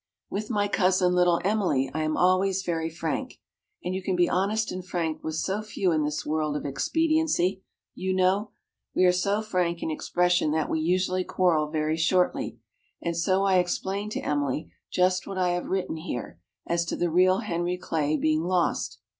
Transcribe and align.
With 0.31 0.49
my 0.49 0.67
cousin, 0.67 1.13
Little 1.13 1.39
Emily, 1.45 1.91
I 1.93 2.01
am 2.01 2.17
always 2.17 2.63
very 2.63 2.89
frank 2.89 3.39
and 3.83 3.93
you 3.93 4.01
can 4.01 4.15
be 4.15 4.27
honest 4.27 4.71
and 4.71 4.83
frank 4.83 5.23
with 5.23 5.35
so 5.35 5.61
few 5.61 5.91
in 5.91 6.03
this 6.03 6.25
world 6.25 6.57
of 6.57 6.65
expediency, 6.65 7.61
you 7.93 8.11
know! 8.11 8.49
We 8.95 9.05
are 9.05 9.11
so 9.11 9.43
frank 9.43 9.83
in 9.83 9.91
expression 9.91 10.49
that 10.53 10.71
we 10.71 10.79
usually 10.79 11.23
quarrel 11.23 11.69
very 11.69 11.97
shortly. 11.97 12.57
And 12.99 13.15
so 13.15 13.43
I 13.43 13.59
explained 13.59 14.11
to 14.13 14.21
Emily 14.21 14.71
just 14.91 15.27
what 15.27 15.37
I 15.37 15.49
have 15.49 15.67
written 15.67 15.97
here, 15.97 16.39
as 16.65 16.83
to 16.85 16.95
the 16.95 17.11
real 17.11 17.41
Henry 17.41 17.77
Clay 17.77 18.17
being 18.17 18.41
lost. 18.41 18.97